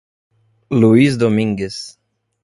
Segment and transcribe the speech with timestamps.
[0.71, 1.99] Luís Domingues